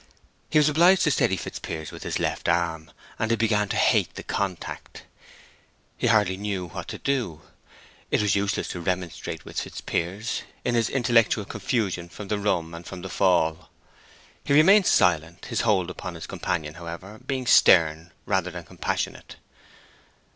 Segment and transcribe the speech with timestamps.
[0.49, 4.15] He was obliged to steady Fitzpiers with his left arm, and he began to hate
[4.15, 5.03] the contact.
[5.95, 7.41] He hardly knew what to do.
[8.09, 12.83] It was useless to remonstrate with Fitzpiers, in his intellectual confusion from the rum and
[12.83, 13.69] from the fall.
[14.43, 19.35] He remained silent, his hold upon his companion, however, being stern rather than compassionate.